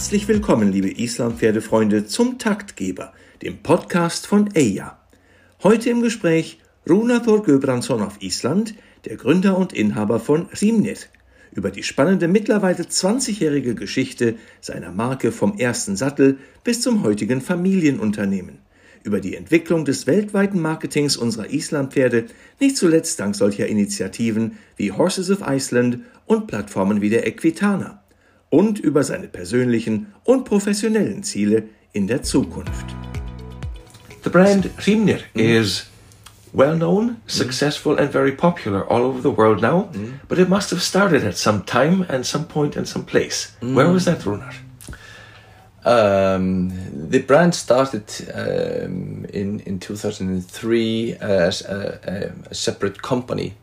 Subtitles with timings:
[0.00, 3.12] Herzlich willkommen, liebe Islandpferdefreunde, zum Taktgeber,
[3.42, 4.98] dem Podcast von EIA.
[5.62, 10.96] Heute im Gespräch Runathor Göbrandsson auf Island, der Gründer und Inhaber von Rimnir,
[11.52, 18.58] über die spannende mittlerweile 20-jährige Geschichte seiner Marke vom ersten Sattel bis zum heutigen Familienunternehmen,
[19.02, 22.26] über die Entwicklung des weltweiten Marketings unserer Islandpferde,
[22.60, 28.02] nicht zuletzt dank solcher Initiativen wie Horses of Iceland und Plattformen wie der Equitana
[28.50, 32.86] und über seine persönlichen und professionellen Ziele in der Zukunft.
[34.22, 35.38] The brand Rimnir mm.
[35.38, 35.89] is
[36.52, 40.18] well known, successful, and very popular all over the world now, mm.
[40.28, 43.52] but it must have started at some time and some point and some place.
[43.60, 43.74] Mm.
[43.74, 44.54] Where was that, Runar?
[45.84, 48.04] Um, the brand started
[48.34, 53.54] um, in in 2003 as a, a, a separate company.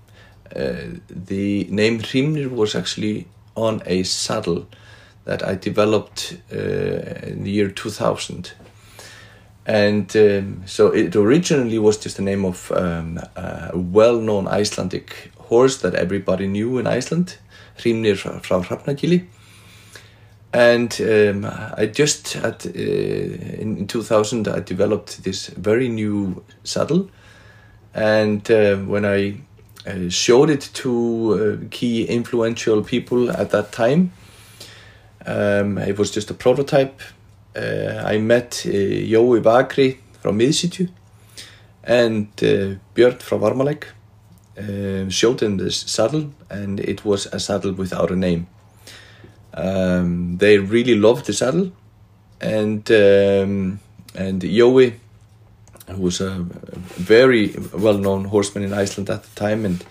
[0.56, 4.66] Uh, the name Hrímnir was actually on a saddle
[5.26, 8.54] that I developed uh, in the year 2000.
[9.68, 15.32] And um, so it originally was just the name of um, a well known Icelandic
[15.38, 17.38] horse that everybody knew in Iceland,
[17.78, 19.28] Hrimnir frá Hrafnagili.
[20.54, 21.46] And um,
[21.78, 27.10] I just, at, uh, in, in 2000, I developed this very new saddle.
[27.94, 29.42] And uh, when I
[29.88, 34.12] uh, showed it to uh, key influential people at that time.
[35.26, 37.00] Um, it was just a prototype.
[37.58, 40.90] Uh, I met uh, Jói Bakri from Miðsitju
[41.84, 43.84] and uh, Björn from Varmalæk.
[45.10, 48.48] Showed them this saddle, and it was a saddle without a name.
[49.54, 51.72] Um, they really loved the saddle,
[52.42, 53.80] and um,
[54.16, 54.94] and Jói
[55.88, 56.46] who was a
[56.98, 59.86] very well-known horseman in Iceland at the time and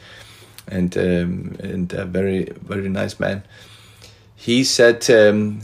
[0.69, 3.43] and um, and a very very nice man.
[4.34, 5.62] He said, um,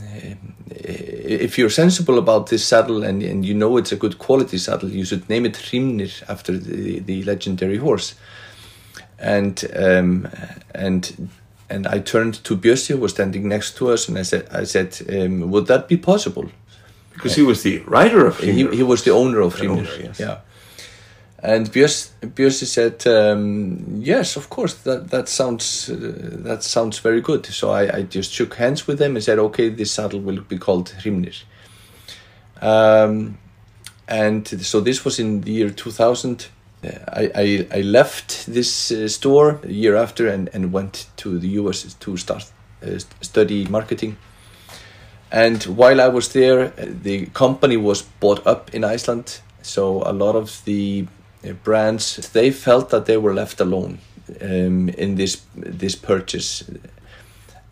[0.69, 4.89] "If you're sensible about this saddle and, and you know it's a good quality saddle,
[4.89, 8.15] you should name it Hrimnir after the, the legendary horse."
[9.19, 10.27] And um,
[10.75, 11.29] and
[11.69, 14.65] and I turned to Bjössi, who was standing next to us, and I said, "I
[14.65, 16.49] said, um, would that be possible?"
[17.13, 20.03] Because he was the writer of He, he was the owner of Hrimnir.
[20.03, 20.19] Yes.
[20.19, 20.37] Yeah.
[21.45, 24.75] And Bjössi said, um, "Yes, of course.
[24.83, 25.97] That that sounds uh,
[26.45, 29.67] that sounds very good." So I, I just shook hands with them and said, "Okay,
[29.67, 31.43] this saddle will be called Hrimnir."
[32.61, 33.37] Um,
[34.07, 36.47] and so this was in the year 2000.
[36.83, 41.39] Uh, I, I, I left this uh, store a year after and, and went to
[41.39, 42.51] the US to start
[42.85, 44.17] uh, study marketing.
[45.29, 49.41] And while I was there, the company was bought up in Iceland.
[49.61, 53.97] So a lot of the uh, brands they felt that they were left alone
[54.41, 56.63] um, in this this purchase,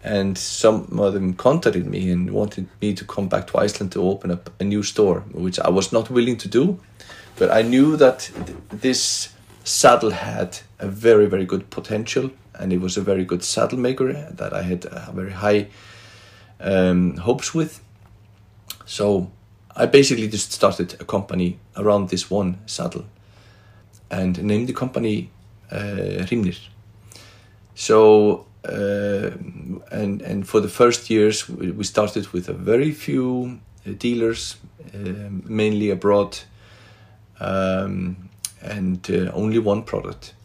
[0.04, 4.02] and some of them contacted me and wanted me to come back to Iceland to
[4.02, 6.80] open up a new store, which I was not willing to do.
[7.38, 9.30] But I knew that th this
[9.64, 14.14] saddle had a very very good potential, and it was a very good saddle maker
[14.38, 15.68] that I had a very high
[16.60, 17.80] um, hopes with.
[18.86, 19.32] So
[19.76, 23.06] I basically just started a company around this one saddle
[24.12, 25.32] and named the company
[25.72, 26.60] uh, Hrimnir.
[27.74, 29.32] So uh,
[29.92, 34.58] and and for the first years we started with a very few uh, dealers,
[34.94, 36.38] uh, mainly abroad,
[37.40, 38.30] um,
[38.62, 40.36] and uh, only one product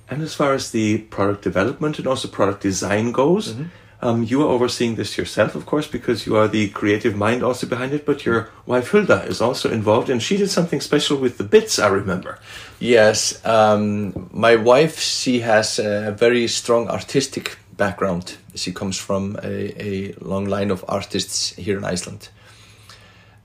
[0.09, 3.55] And as far as the product development and also product design goes,
[4.01, 7.65] um, you are overseeing this yourself, of course, because you are the creative mind also
[7.65, 8.05] behind it.
[8.05, 11.79] But your wife Hilda is also involved, and she did something special with the bits.
[11.79, 12.39] I remember.
[12.79, 18.37] Yes, um, my wife she has a very strong artistic background.
[18.55, 22.29] She comes from a, a long line of artists here in Iceland.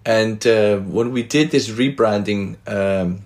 [0.05, 3.23] And uh, when we did this rebranding, um,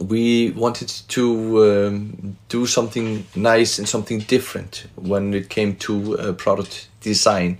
[0.00, 6.32] we wanted to um, do something nice and something different when it came to uh,
[6.32, 7.58] product design.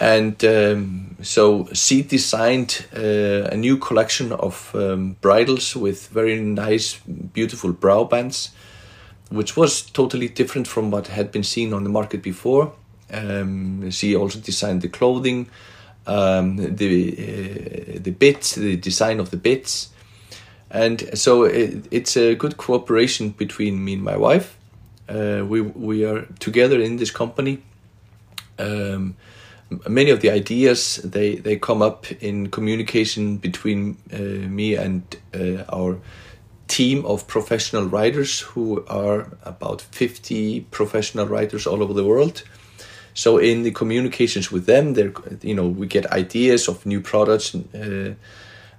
[0.00, 6.98] And um, so she designed uh, a new collection of um, bridles with very nice,
[6.98, 8.50] beautiful brow bands,
[9.30, 12.72] which was totally different from what had been seen on the market before.
[13.12, 15.48] Um, she also designed the clothing,
[16.06, 19.90] um, the uh, the bits, the design of the bits,
[20.74, 24.58] and so it, it's a good cooperation between me and my wife.
[25.08, 27.62] Uh, we we are together in this company.
[28.58, 29.16] Um,
[29.88, 34.18] many of the ideas they they come up in communication between uh,
[34.48, 36.00] me and uh, our
[36.66, 42.42] team of professional writers who are about 50 professional writers all over the world
[43.12, 45.12] so in the communications with them there
[45.42, 48.14] you know we get ideas of new products uh,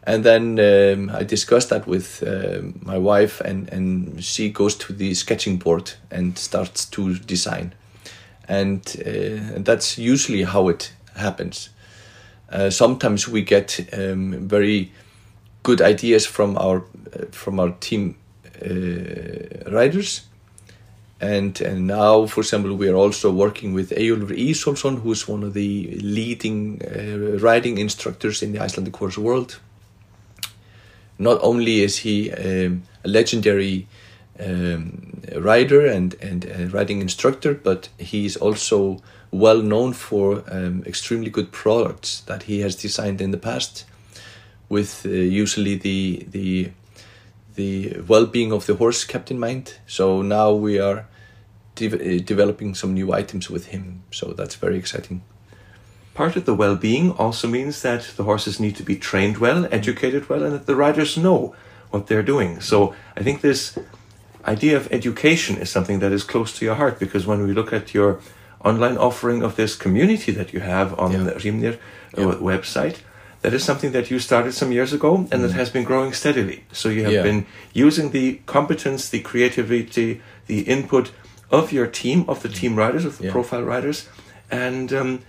[0.06, 4.94] and then um, I discuss that with uh, my wife and and she goes to
[4.94, 7.74] the sketching board and starts to design
[8.48, 11.70] and uh, that's usually how it happens.
[12.50, 14.92] Uh, sometimes we get um, very
[15.64, 18.16] good ideas from our uh, from our team
[18.62, 20.28] uh, writers,
[21.20, 25.44] and and now, for example, we are also working with Eyjólfur Ísólfsson, who is one
[25.44, 29.60] of the leading uh, writing instructors in the Icelandic course world.
[31.18, 33.88] Not only is he um, a legendary
[34.40, 39.02] um, writer and and uh, writing instructor, but he is also
[39.32, 43.86] well known for um, extremely good products that he has designed in the past,
[44.70, 46.72] with uh, usually the the
[47.56, 49.80] the well-being of the horse kept in mind.
[49.88, 51.08] So now we are
[51.76, 54.04] de- uh, developing some new items with him.
[54.12, 55.22] So that's very exciting.
[56.16, 60.30] Part of the well-being also means that the horses need to be trained well, educated
[60.30, 61.54] well, and that the riders know
[61.92, 62.62] what they're doing.
[62.62, 63.78] So I think this
[64.48, 67.74] idea of education is something that is close to your heart because when we look
[67.74, 68.20] at your
[68.64, 71.24] online offering of this community that you have on Yeah.
[71.24, 71.74] the Hrímnir
[72.18, 72.36] uh, Yeah.
[72.52, 72.98] website,
[73.42, 76.64] that is something that you started some years ago and that has been growing steadily.
[76.72, 77.16] So you have Mm.
[77.16, 77.24] Yeah.
[77.30, 81.12] been using the competence, the creativity, the input
[81.52, 84.08] of your team, of the team riders, of the profile riders,
[84.52, 85.20] And um,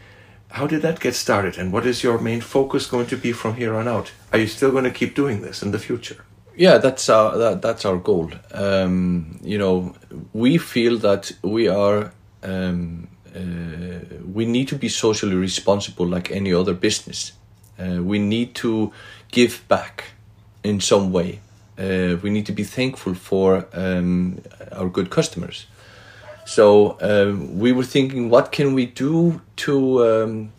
[0.57, 1.59] how did that get started?
[1.59, 4.13] And what is your main focus going to be from here on out?
[4.33, 6.25] Are you still going to keep doing this in the future?
[6.57, 8.31] Yeah, that's our that, that's our goal.
[8.53, 9.95] Um, you know,
[10.33, 12.13] we feel that we are
[12.43, 13.99] um, uh,
[14.33, 17.33] we need to be socially responsible like any other business.
[17.79, 18.93] Uh, we need to
[19.31, 20.05] give back
[20.65, 21.41] in some way.
[21.79, 24.41] Uh, we need to be thankful for um,
[24.73, 25.67] our good customers.
[26.47, 30.53] So um, we were thinking, what can we do to um,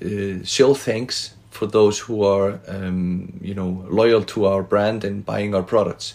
[0.00, 5.26] uh, show thanks for those who are, um, you know, loyal to our brand and
[5.26, 6.14] buying our products.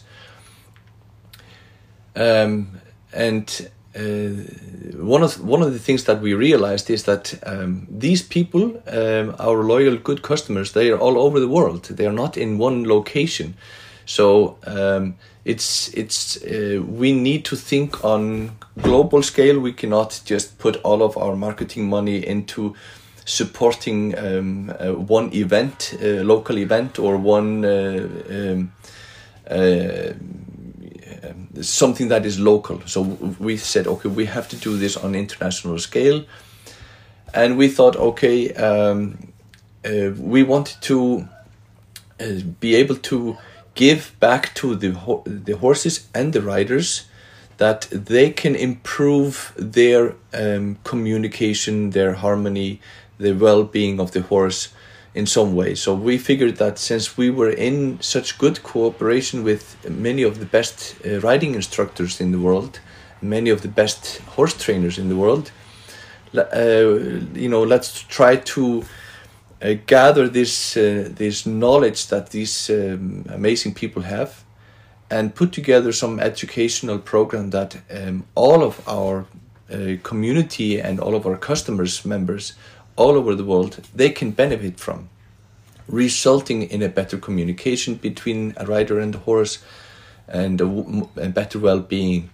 [2.16, 2.80] Um,
[3.12, 4.44] and uh,
[4.98, 9.36] one of one of the things that we realized is that um, these people, um,
[9.40, 11.84] our loyal, good customers, they are all over the world.
[11.84, 13.56] They are not in one location.
[14.08, 19.60] So um, it's it's uh, we need to think on global scale.
[19.60, 22.74] We cannot just put all of our marketing money into
[23.26, 28.72] supporting um, uh, one event, uh, local event, or one uh, um,
[29.52, 30.14] uh,
[31.62, 32.82] something that is local.
[32.86, 33.02] So
[33.40, 36.24] we said, okay, we have to do this on international scale,
[37.34, 39.18] and we thought, okay, um,
[39.84, 41.28] uh, we wanted to
[42.60, 43.38] be able to
[43.78, 47.08] give back to the ho- the horses and the riders
[47.58, 52.80] that they can improve their um, communication, their harmony,
[53.18, 54.70] the well-being of the horse
[55.16, 55.76] in some way.
[55.76, 60.46] So we figured that since we were in such good cooperation with many of the
[60.46, 62.80] best uh, riding instructors in the world,
[63.22, 65.52] many of the best horse trainers in the world,
[66.36, 67.00] uh,
[67.34, 68.84] you know, let's try to
[69.62, 74.44] uh, gather this uh, this knowledge that these um, amazing people have,
[75.10, 79.26] and put together some educational program that um, all of our
[79.72, 82.54] uh, community and all of our customers members
[82.96, 85.10] all over the world they can benefit from,
[85.88, 89.60] resulting in a better communication between a rider and a horse
[90.28, 92.30] and a, better well-being.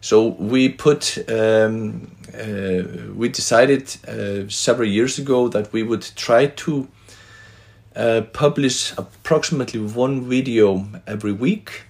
[0.00, 6.88] So we put, um, we decided uh, several years ago that we would try to
[7.94, 11.84] uh, publish approximately one video every week,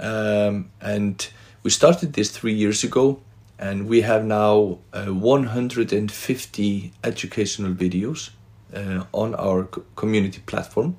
[0.00, 1.28] um, and
[1.62, 3.20] we started this three years ago,
[3.58, 8.30] and we have now uh, 150 educational videos
[8.74, 10.96] uh, on our community platform.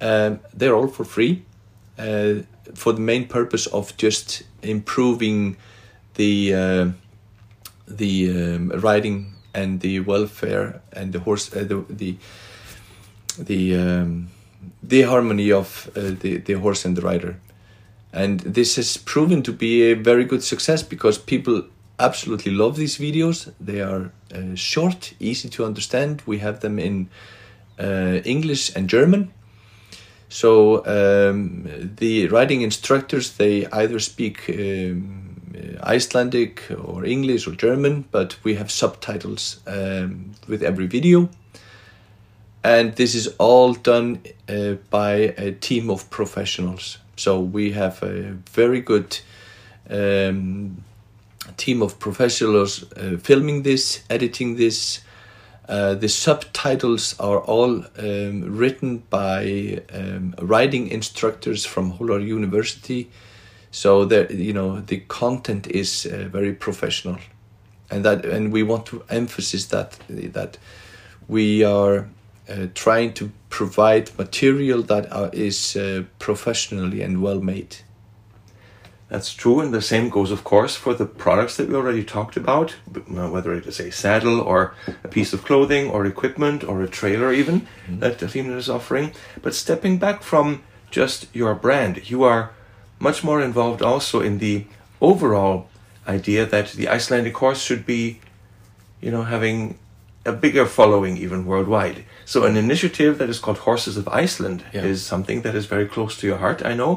[0.00, 1.42] Um, they're all for free
[1.98, 2.34] uh,
[2.74, 5.56] for the main purpose of just improving
[6.14, 6.86] the uh,
[7.86, 12.16] the um, riding and the welfare and the horse uh, the the
[13.38, 14.28] the um,
[14.82, 17.36] the harmony of uh, the the horse and the rider.
[18.12, 21.64] And this has proven to be a very good success because people
[21.98, 23.52] absolutely love these videos.
[23.60, 26.22] They are uh, short easy to understand.
[26.24, 27.08] We have them in
[27.78, 29.32] uh, english and german.
[30.28, 35.23] So um, the riding instructors they either speak um,
[35.82, 41.28] icelandic or english or german but we have subtitles um, with every video
[42.64, 46.96] and this is all done uh, by a team of professionals.
[47.16, 49.18] So we have a very good
[49.90, 50.82] um,
[51.58, 55.02] team of professionals uh, filming this, editing this.
[55.68, 63.10] Uh, the subtitles are all um, written by um, riding instructors from Holar University.
[63.74, 67.18] So that you know the content is uh, very professional,
[67.90, 70.58] and that and we want to emphasize that that
[71.26, 72.08] we are
[72.48, 77.78] uh, trying to provide material that are, is uh, professionally and well made.
[79.08, 82.36] That's true, and the same goes, of course, for the products that we already talked
[82.36, 86.80] about, uh, whether it is a saddle or a piece of clothing or equipment or
[86.80, 89.12] a trailer, even that the Hrímnir is offering.
[89.42, 90.62] But stepping back from
[90.92, 92.52] just your brand, you are
[93.08, 94.56] much more involved also in the
[95.00, 95.56] overall
[96.16, 98.02] idea that the Icelandic horse should be,
[99.04, 99.78] you know, having
[100.26, 101.98] a bigger following even worldwide.
[102.24, 104.84] So an initiative that is called Horses of Iceland Yeah.
[104.92, 106.92] is something that is very close to your heart, I know.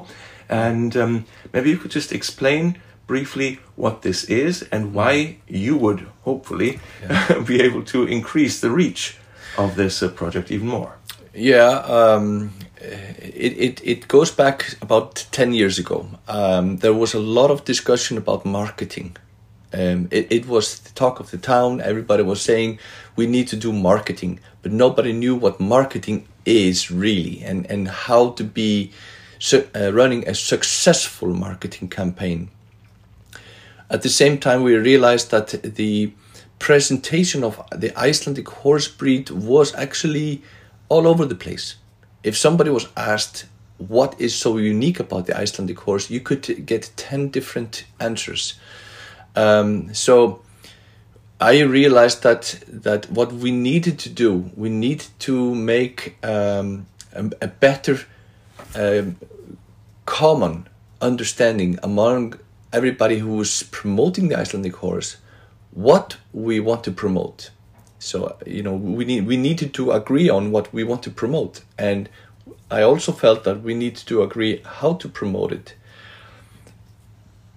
[0.49, 1.13] And um,
[1.53, 2.63] maybe you could just explain
[3.07, 6.79] briefly what this is and why you would hopefully
[7.51, 9.17] be able to increase the reach
[9.57, 10.91] of this uh, project even more.
[11.33, 16.07] Yeah, um, it, it, it goes back about 10 years ago.
[16.27, 19.17] Um, there was a lot of discussion about marketing.
[19.73, 21.81] Um, it, it was the talk of the town.
[21.81, 22.79] Everybody was saying
[23.15, 28.29] we need to do marketing, but nobody knew what marketing is really and, and how
[28.31, 28.91] to be
[29.39, 32.49] su- uh, running a successful marketing campaign.
[33.89, 36.11] At the same time, we realized that the
[36.59, 40.41] presentation of the Icelandic horse breed was actually
[40.89, 41.75] all over the place.
[42.27, 43.45] If somebody was asked
[43.77, 48.55] what is so unique about the Icelandic horse, you could get 10 different answers.
[49.33, 50.41] Um, so
[51.39, 57.31] I realized that that what we needed to do, we need to make um, a,
[57.41, 57.99] a better
[58.75, 59.15] um,
[60.05, 60.67] common
[60.99, 62.39] understanding among
[62.73, 65.15] everybody who is promoting the Icelandic horse
[65.71, 67.51] what we want to promote.
[67.99, 71.61] So you know we need we needed to agree on what we want to promote,
[71.77, 72.09] and
[72.69, 75.75] I also felt that we need to agree how to promote it.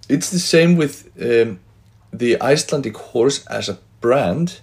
[0.08, 1.60] It's the same with um,
[2.12, 4.60] the Icelandic horse as a brand,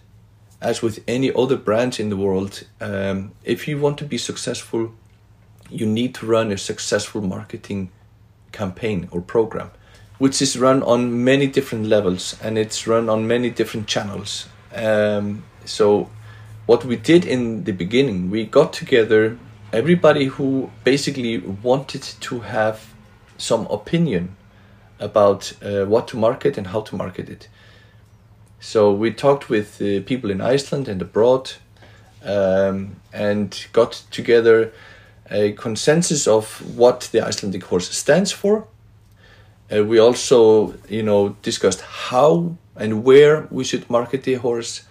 [0.62, 2.64] as with any other brand in the world.
[2.82, 4.94] Um, if you want to be successful,
[5.70, 7.92] you need to run a successful marketing
[8.52, 9.72] campaign or program,
[10.18, 14.48] which is run on many different levels and it's run on many different channels.
[14.74, 16.10] Um, so,
[16.66, 19.38] what we did in the beginning, we got together
[19.72, 22.94] everybody who basically wanted to have
[23.38, 24.36] some opinion
[25.00, 27.48] about uh, what to market and how to market it.
[28.60, 31.52] So we talked with uh, people in Iceland and abroad,
[32.24, 34.74] um, and got together
[35.30, 38.68] a consensus of what the Icelandic horse stands for.
[39.72, 44.84] Uh, we also, you know, discussed how and where we should market the horse,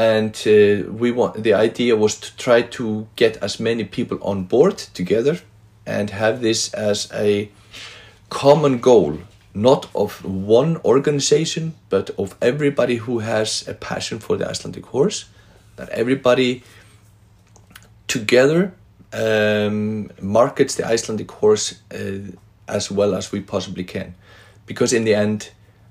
[0.00, 1.42] and uh, we want.
[1.42, 5.40] The idea was to try to get as many people on board together,
[5.84, 7.50] and have this as a
[8.28, 9.18] common goal,
[9.52, 15.26] not of one organization, but of everybody who has a passion for the Icelandic horse.
[15.76, 16.62] That everybody
[18.06, 18.72] together
[19.12, 24.14] um, markets the Icelandic horse uh, as well as we possibly can,
[24.66, 25.50] because in the end,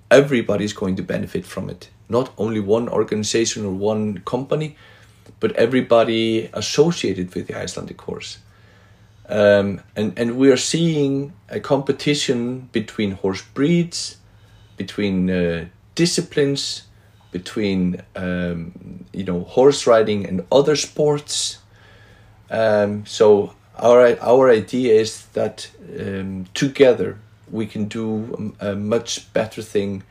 [0.10, 1.89] everybody is going to benefit from it.
[2.10, 4.75] Not only one organization or one company,
[5.39, 8.39] but everybody associated with the Icelandic horse.
[9.30, 14.18] Um, and, and we are seeing a competition between horse breeds,
[14.75, 16.84] between uh, disciplines,
[17.32, 21.60] between um, you know horse riding and other sports.
[22.50, 27.20] Um, so our our idea is that um, together
[27.51, 30.04] we can do a much better thing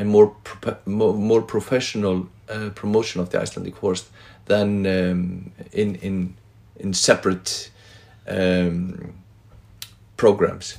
[0.00, 4.08] and more pro more, professional uh, promotion of the Icelandic horse
[4.46, 6.34] than um, in in
[6.76, 7.70] in separate
[8.26, 9.12] um,
[10.16, 10.78] programs.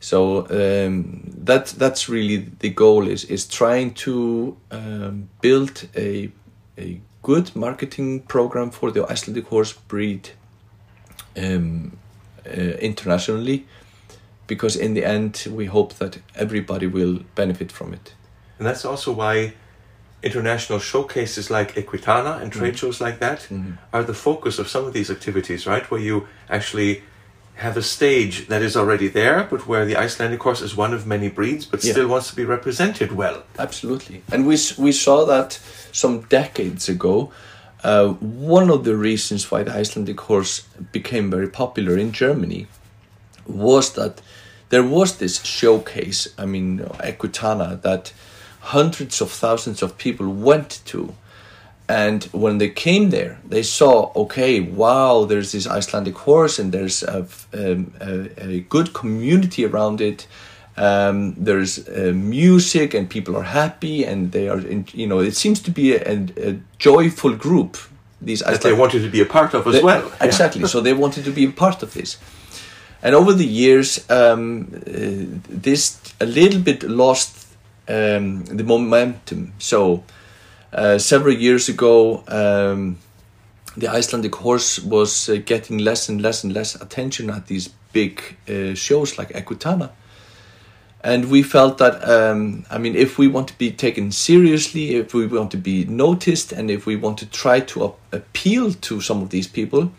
[0.00, 6.30] So um, that that's really the goal is is trying to um, build a
[6.78, 10.30] a good marketing program for the Icelandic horse breed
[11.36, 11.96] um,
[12.46, 12.50] uh,
[12.80, 13.66] internationally,
[14.46, 18.14] because in the end we hope that everybody will benefit from it.
[18.58, 19.54] And that's also why
[20.22, 22.78] international showcases like Equitana and trade mm.
[22.78, 23.76] shows like that mm.
[23.92, 25.88] are the focus of some of these activities, right?
[25.90, 27.02] Where you actually
[27.56, 31.06] have a stage that is already there, but where the Icelandic horse is one of
[31.06, 31.92] many breeds, but yeah.
[31.92, 33.44] still wants to be represented well.
[33.58, 35.60] Absolutely, and we we saw that
[35.92, 37.30] some decades ago.
[37.84, 38.14] Uh,
[38.54, 42.66] one of the reasons why the Icelandic horse became very popular in Germany
[43.46, 44.20] was that
[44.70, 46.28] there was this showcase.
[46.38, 48.12] I mean, Equitana that
[48.64, 51.14] hundreds of thousands of people went to.
[51.86, 57.02] And when they came there they saw okay wow there's this icelandic horse and there's
[57.02, 60.26] a, um, a, a good community around it.
[60.76, 65.36] Um, there's uh, music and people are happy and they are in, you know it
[65.36, 67.76] seems to be a, a joyful group
[68.20, 70.10] these that Icelandic, they wanted to be a part of as they, well.
[70.22, 70.66] Exactly.
[70.66, 72.16] So they wanted to be a part of this
[73.04, 77.46] and over the years um, uh, this a little bit lost
[77.86, 79.52] um, the momentum.
[79.58, 80.02] So
[80.72, 82.98] uh, several years ago, um,
[83.76, 88.20] the Icelandic horse was uh, getting less and less and less attention at these big
[88.48, 89.90] uh, shows like Equitana.
[91.02, 95.12] And we felt that, um, I mean, if we want to be taken seriously, if
[95.12, 99.20] we want to be noticed, and if we want to try to appeal to some
[99.20, 99.92] of these people,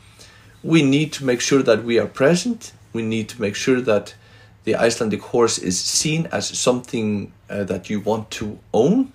[0.63, 2.73] we need to make sure that we are present.
[2.95, 4.15] We need to make sure that
[4.63, 9.11] the Icelandic horse is seen as something uh, that you want to own.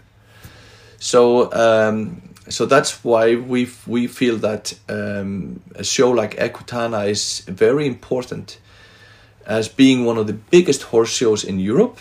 [0.98, 7.40] So um, so that's why we we feel that um, a show like Equitana is
[7.46, 8.58] very important
[9.46, 11.98] as being one of the biggest horse shows in Europe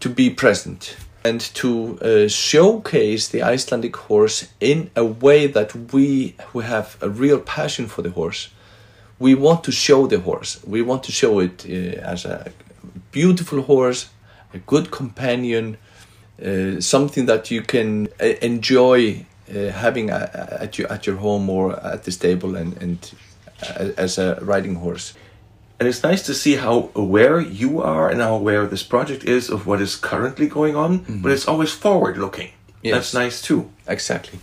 [0.00, 6.34] to be present and to uh, showcase the Icelandic horse in a way that we
[6.52, 8.48] who have a real passion for the horse
[9.18, 10.60] we want to show the horse.
[10.64, 12.52] We want to show it uh, as a
[13.10, 14.10] beautiful horse,
[14.54, 15.76] a good companion,
[16.44, 21.84] uh, something that you can uh, enjoy uh, having at your at your home or
[21.84, 23.12] at the stable and and
[23.62, 25.14] uh, as a riding horse.
[25.80, 29.48] And it's nice to see how aware you are and how aware this project is
[29.48, 31.22] of what is currently going on, mm -hmm.
[31.22, 32.50] but it's always forward looking.
[32.82, 32.94] Yes.
[32.94, 33.64] That's nice too.
[33.86, 34.38] Exactly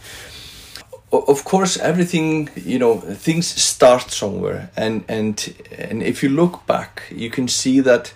[1.27, 4.69] of course everything you know things start somewhere.
[4.75, 8.13] And and and if you look back you can see that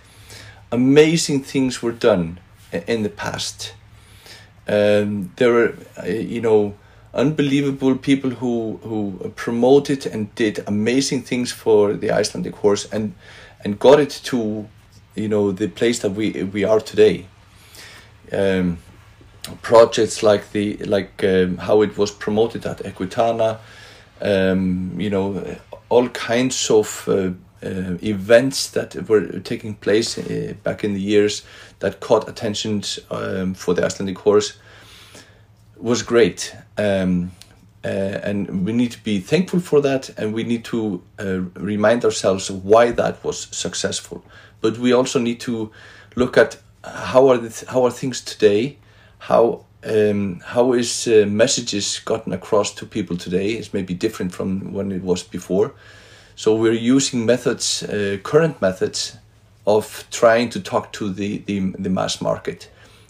[0.72, 2.40] amazing things were done
[2.88, 3.74] in the past.
[4.68, 6.76] Um, there were uh, you know
[7.14, 13.14] unbelievable people who who promoted and did amazing things for the Icelandic horse and
[13.64, 14.68] and got it to
[15.16, 17.26] you know the place that we we are today.
[18.32, 18.78] Um,
[19.62, 23.60] projects like the like um, how it was promoted at Equitana,
[24.22, 25.58] um, you know,
[25.90, 27.32] all kinds of uh,
[27.62, 31.44] uh, events that were taking place uh, back in the years
[31.80, 34.58] that caught attention um, for the Icelandic horse
[35.78, 36.56] was great.
[36.78, 37.32] Um,
[37.84, 42.04] uh, and we need to be thankful for that, and we need to uh, remind
[42.04, 44.24] ourselves why that was successful.
[44.60, 45.72] But we also need to
[46.16, 48.78] look at how are the, how are things today,
[49.20, 54.74] how um, how is uh, messages gotten across to people today is maybe different from
[54.74, 55.74] when it was before.
[56.36, 59.18] So we're using methods, uh, current methods,
[59.66, 62.70] of trying to talk to the, the the mass market.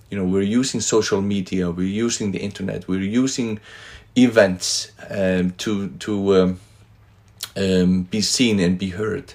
[0.10, 3.60] You know, we're using social media, we're using the internet, we're using
[4.15, 6.60] events um, to to um,
[7.56, 9.34] um be seen and be heard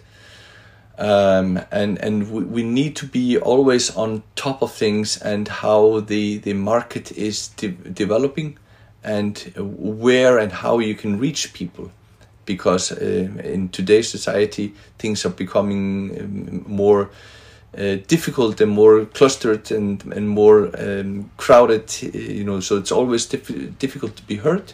[0.99, 6.01] um, and and we, we need to be always on top of things and how
[6.01, 8.59] the the market is de developing
[9.03, 11.91] and where and how you can reach people
[12.47, 17.11] because uh, in today's society things are becoming um, more
[17.77, 22.03] uh, difficult and more clustered and and more um, crowded.
[22.03, 24.73] You know, so it's always diff- difficult to be heard.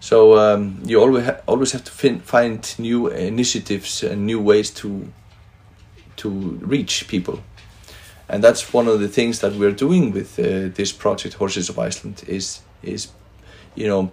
[0.00, 4.70] So um, you always ha- always have to fin- find new initiatives and new ways
[4.70, 5.08] to
[6.16, 6.28] to
[6.62, 7.40] reach people,
[8.28, 11.78] and that's one of the things that we're doing with uh, this project, Horses of
[11.78, 13.08] Iceland, is is
[13.74, 14.10] you know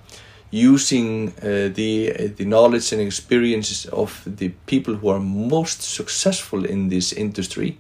[0.52, 6.66] using uh, the uh, the knowledge and experiences of the people who are most successful
[6.66, 7.78] in this industry,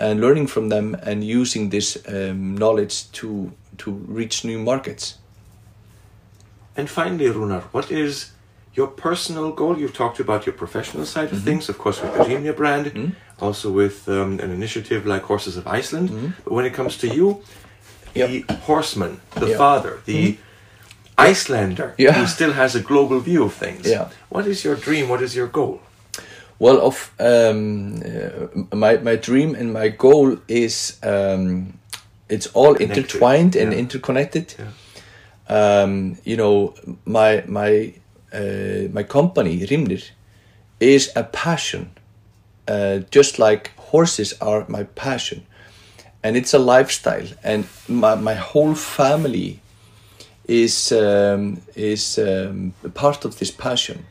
[0.00, 5.18] and learning from them and using this um, knowledge to to reach new markets.
[6.76, 8.32] And finally, Runar, what is
[8.74, 9.78] your personal goal?
[9.78, 13.70] You've talked about your professional side of things, of course, with the Hrímnir brand, also
[13.70, 16.34] with um, an initiative like Horses of Iceland.
[16.44, 17.42] But when it comes to you,
[18.14, 19.56] the horseman, the Yeah.
[19.56, 20.36] father, the
[21.16, 22.12] Icelander, Yeah.
[22.12, 23.86] who still has a global view of things.
[23.86, 24.08] Yeah.
[24.30, 25.08] What is your dream?
[25.08, 25.80] What is your goal?
[26.58, 31.78] Well, of um, uh, my my dream and my goal is um,
[32.28, 33.78] it's all Connected, intertwined and yeah.
[33.78, 34.54] interconnected.
[35.48, 37.94] Um, you know, my my
[38.32, 40.10] uh, my company Hrímnir
[40.80, 41.90] is a passion,
[42.68, 45.46] uh, just like horses are my passion,
[46.22, 47.26] and it's a lifestyle.
[47.42, 49.60] And my my whole family
[50.48, 54.06] is um, is um, part of this passion.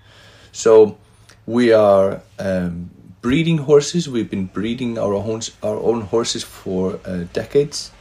[0.51, 0.97] So
[1.45, 2.89] we are um,
[3.21, 4.07] breeding horses.
[4.07, 7.91] We've been breeding our own our own horses for uh, decades.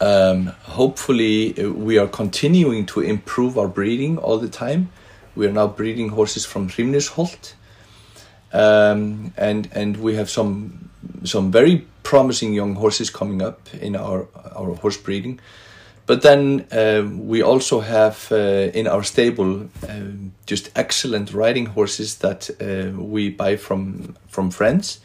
[0.00, 4.90] Um, hopefully, uh, we are continuing to improve our breeding all the time.
[5.36, 7.52] We are now breeding horses from Hrimnisholt,
[8.52, 10.90] um, and and we have some
[11.24, 15.38] some very promising young horses coming up in our our horse breeding.
[16.06, 22.16] But then uh, we also have uh, in our stable um, just excellent riding horses
[22.16, 25.00] that uh, we buy from from friends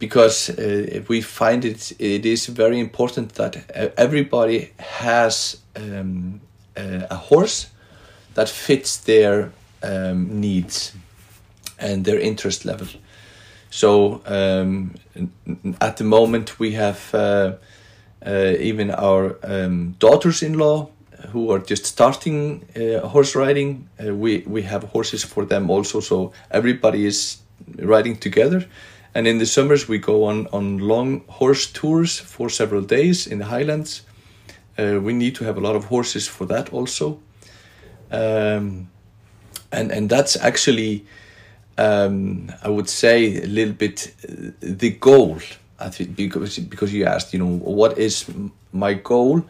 [0.00, 6.40] because uh, we find it it is very important that everybody has um,
[6.76, 7.68] uh, a horse
[8.34, 10.92] that fits their um, needs
[11.78, 12.88] and their interest level.
[13.70, 14.94] So um,
[15.80, 17.52] at the moment we have uh,
[18.26, 20.88] uh, even our um, daughters-in-law
[21.28, 23.88] who are just starting uh, horse riding.
[23.98, 27.38] Uh, we we have horses for them also, so everybody is
[27.76, 28.66] riding together.
[29.14, 33.38] And in the summers we go on on long horse tours for several days in
[33.38, 34.02] the highlands.
[34.78, 37.20] Uh, we need to have a lot of horses for that also.
[38.10, 38.88] Um,
[39.72, 41.04] and and that's actually
[41.78, 45.38] um, I would say a little bit uh, the goal.
[45.78, 48.26] I think because because you asked, you know, what is
[48.72, 49.44] my goal?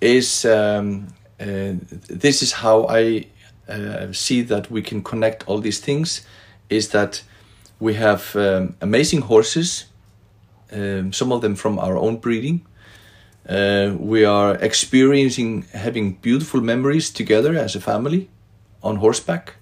[0.00, 1.74] Is um, uh,
[2.08, 3.26] this is how I
[3.68, 6.26] uh, see that we can connect all these things?
[6.70, 7.22] Is that
[7.80, 9.86] we have um, amazing horses,
[10.72, 12.66] um, some of them from our own breeding.
[13.48, 18.28] Uh, we are experiencing having beautiful memories together as a family
[18.82, 19.54] on horseback.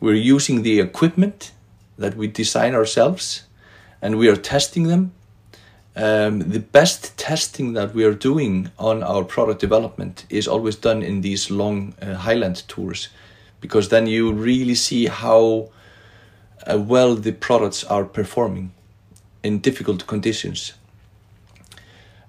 [0.00, 1.52] We're using the equipment
[1.98, 3.44] that we design ourselves
[4.00, 5.12] and we are testing them.
[5.96, 11.02] Um, the best testing that we are doing on our product development is always done
[11.02, 13.08] in these long uh, highland tours
[13.60, 15.68] because then you really see how
[16.66, 18.72] uh, well the products are performing
[19.42, 20.74] in difficult conditions.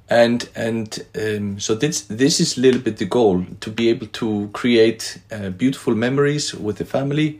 [0.09, 4.07] And and um, so this this is a little bit the goal to be able
[4.07, 7.39] to create uh, beautiful memories with the family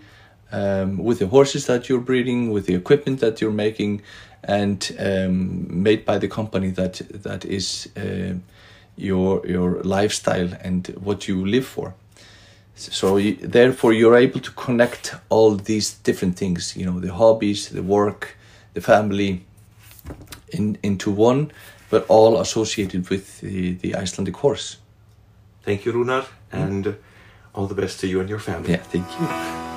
[0.52, 4.02] um, with the horses that you're breeding with the equipment that you're making
[4.44, 8.34] and um, made by the company that that is uh,
[8.96, 11.94] your your lifestyle and what you live for
[12.82, 17.70] so you, therefore you're able to connect all these different things you know the hobbies
[17.70, 18.38] the work
[18.74, 19.44] the family
[20.50, 21.52] in into one
[21.91, 24.78] but all associated with the, the Icelandic horse.
[25.63, 26.28] Thank you, Runar, mm.
[26.54, 26.96] and
[27.54, 28.72] all the best to you and your family.
[28.72, 29.71] Yeah, thank you.